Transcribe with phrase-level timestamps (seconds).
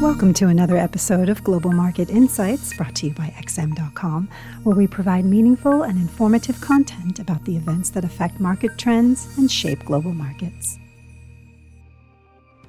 [0.00, 4.30] Welcome to another episode of Global Market Insights brought to you by XM.com,
[4.62, 9.52] where we provide meaningful and informative content about the events that affect market trends and
[9.52, 10.78] shape global markets.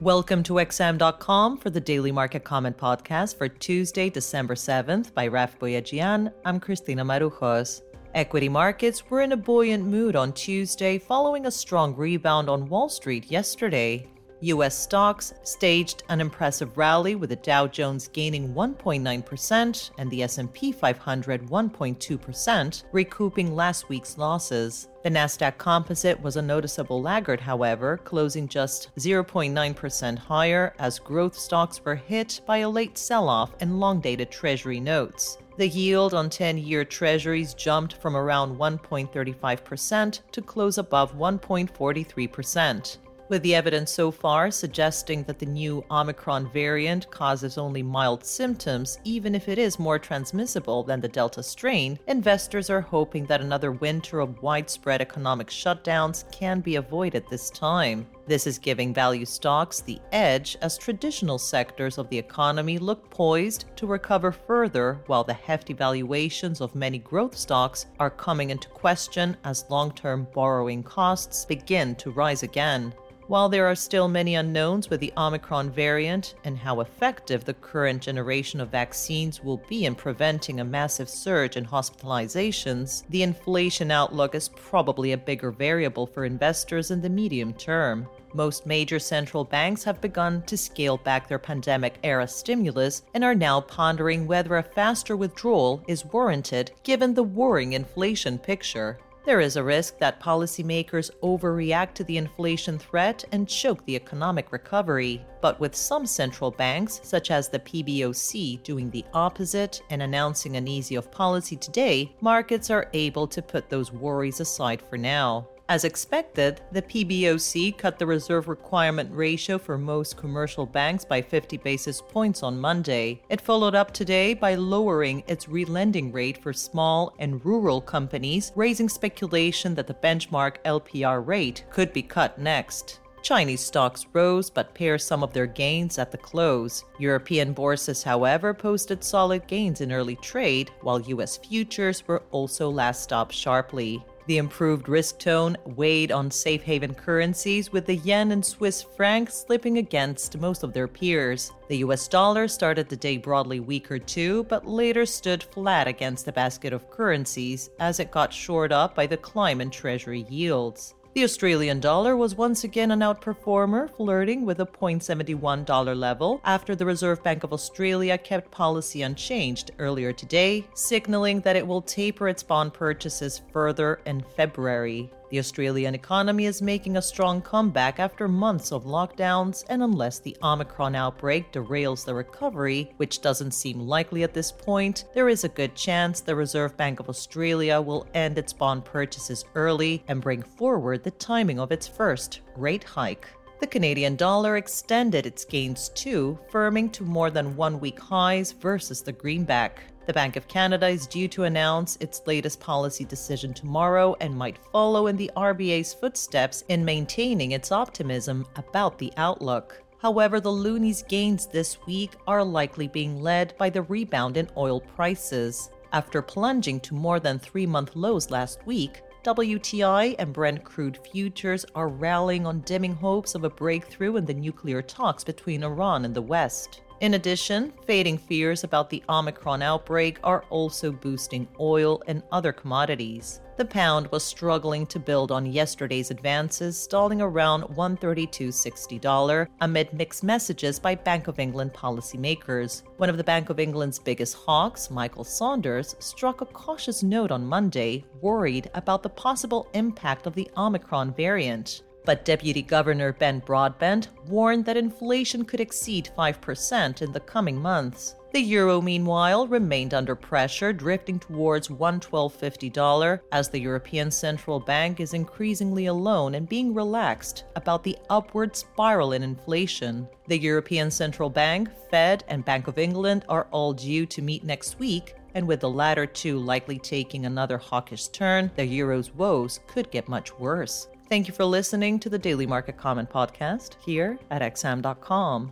[0.00, 5.56] Welcome to XM.com for the Daily Market Comment Podcast for Tuesday, December 7th by Raf
[5.60, 6.32] Boyadjian.
[6.44, 7.82] I'm Christina Marujos.
[8.12, 12.88] Equity markets were in a buoyant mood on Tuesday following a strong rebound on Wall
[12.88, 14.04] Street yesterday.
[14.42, 20.72] US stocks staged an impressive rally with the Dow Jones gaining 1.9% and the S&P
[20.72, 24.88] 500 1.2%, recouping last week's losses.
[25.02, 31.84] The Nasdaq Composite was a noticeable laggard, however, closing just 0.9% higher as growth stocks
[31.84, 35.36] were hit by a late sell-off in long-dated treasury notes.
[35.58, 42.96] The yield on 10 year treasuries jumped from around 1.35% to close above 1.43%
[43.30, 48.98] with the evidence so far suggesting that the new Omicron variant causes only mild symptoms,
[49.04, 53.70] even if it is more transmissible than the Delta strain, investors are hoping that another
[53.70, 58.04] winter of widespread economic shutdowns can be avoided this time.
[58.26, 63.64] This is giving value stocks the edge as traditional sectors of the economy look poised
[63.76, 69.36] to recover further, while the hefty valuations of many growth stocks are coming into question
[69.44, 72.92] as long term borrowing costs begin to rise again.
[73.30, 78.02] While there are still many unknowns with the Omicron variant and how effective the current
[78.02, 84.34] generation of vaccines will be in preventing a massive surge in hospitalizations, the inflation outlook
[84.34, 88.08] is probably a bigger variable for investors in the medium term.
[88.34, 93.36] Most major central banks have begun to scale back their pandemic era stimulus and are
[93.36, 98.98] now pondering whether a faster withdrawal is warranted given the worrying inflation picture.
[99.26, 104.50] There is a risk that policymakers overreact to the inflation threat and choke the economic
[104.50, 105.22] recovery.
[105.42, 110.66] But with some central banks, such as the PBOC, doing the opposite and announcing an
[110.66, 115.46] easy of policy today, markets are able to put those worries aside for now.
[115.70, 121.58] As expected, the PBOC cut the reserve requirement ratio for most commercial banks by 50
[121.58, 123.22] basis points on Monday.
[123.28, 128.88] It followed up today by lowering its relending rate for small and rural companies, raising
[128.88, 132.98] speculation that the benchmark LPR rate could be cut next.
[133.22, 136.84] Chinese stocks rose but pared some of their gains at the close.
[136.98, 143.04] European bourses, however, posted solid gains in early trade, while US futures were also last
[143.04, 144.04] stopped sharply.
[144.26, 149.30] The improved risk tone weighed on safe haven currencies, with the yen and Swiss franc
[149.30, 151.50] slipping against most of their peers.
[151.68, 156.32] The US dollar started the day broadly weaker too, but later stood flat against the
[156.32, 160.94] basket of currencies as it got shored up by the climb in treasury yields.
[161.12, 166.86] The Australian dollar was once again an outperformer, flirting with a $0.71 level after the
[166.86, 172.44] Reserve Bank of Australia kept policy unchanged earlier today, signaling that it will taper its
[172.44, 175.10] bond purchases further in February.
[175.30, 180.36] The Australian economy is making a strong comeback after months of lockdowns, and unless the
[180.42, 185.48] Omicron outbreak derails the recovery, which doesn't seem likely at this point, there is a
[185.48, 190.42] good chance the Reserve Bank of Australia will end its bond purchases early and bring
[190.42, 193.28] forward the timing of its first rate hike.
[193.60, 199.00] The Canadian dollar extended its gains too, firming to more than one week highs versus
[199.00, 199.82] the greenback.
[200.10, 204.58] The Bank of Canada is due to announce its latest policy decision tomorrow and might
[204.72, 209.80] follow in the RBA's footsteps in maintaining its optimism about the outlook.
[209.98, 214.80] However, the loonie's gains this week are likely being led by the rebound in oil
[214.80, 215.70] prices.
[215.92, 221.64] After plunging to more than three month lows last week, WTI and Brent crude futures
[221.76, 226.16] are rallying on dimming hopes of a breakthrough in the nuclear talks between Iran and
[226.16, 226.80] the West.
[227.00, 233.40] In addition, fading fears about the Omicron outbreak are also boosting oil and other commodities.
[233.56, 240.78] The pound was struggling to build on yesterday's advances, stalling around $132.60 amid mixed messages
[240.78, 242.82] by Bank of England policymakers.
[242.98, 247.46] One of the Bank of England's biggest hawks, Michael Saunders, struck a cautious note on
[247.46, 251.82] Monday, worried about the possible impact of the Omicron variant.
[252.10, 258.16] But Deputy Governor Ben Broadbent warned that inflation could exceed 5% in the coming months.
[258.32, 265.14] The euro, meanwhile, remained under pressure, drifting towards $112.50 as the European Central Bank is
[265.14, 270.08] increasingly alone and being relaxed about the upward spiral in inflation.
[270.26, 274.80] The European Central Bank, Fed, and Bank of England are all due to meet next
[274.80, 279.88] week, and with the latter two likely taking another hawkish turn, the euro's woes could
[279.92, 280.88] get much worse.
[281.10, 285.50] Thank you for listening to the Daily Market Comment Podcast here at XM.com.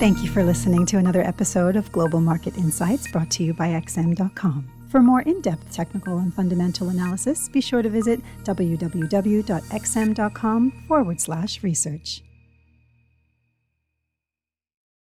[0.00, 3.68] Thank you for listening to another episode of Global Market Insights brought to you by
[3.68, 4.68] XM.com.
[4.90, 9.52] For more in depth technical and fundamental analysis, be sure to visit www.xm.com
[10.88, 12.22] forward slash research.